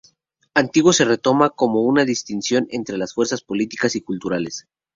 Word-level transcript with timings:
Antiguos 0.55 0.95
se 0.95 1.05
retoma 1.05 1.51
como 1.51 1.81
una 1.83 2.05
distinción 2.05 2.65
entre 2.71 2.97
las 2.97 3.13
fuerzas 3.13 3.43
políticas 3.43 3.95
y 3.95 4.01
culturales. 4.01 4.65